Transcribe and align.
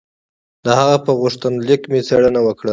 د 0.65 0.67
هغه 0.79 0.97
په 1.05 1.11
غوښتنلیک 1.19 1.81
مې 1.91 1.99
څېړنه 2.07 2.41
وکړه. 2.43 2.69